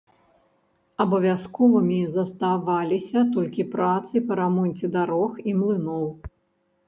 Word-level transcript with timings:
Абавязковымі 1.03 1.97
заставаліся 2.15 3.19
толькі 3.35 3.65
працы 3.75 4.15
па 4.29 4.33
рамонце 4.41 4.89
дарог 4.97 5.31
і 5.51 5.57
млыноў. 5.61 6.05